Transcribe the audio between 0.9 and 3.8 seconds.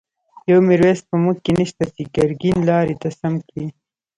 په موږکی نشته، چی ګر ګين لاری ته سم کړی